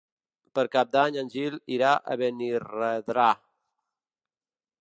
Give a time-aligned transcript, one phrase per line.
[0.59, 3.29] Per Cap d'Any en Gil irà a Benirredrà.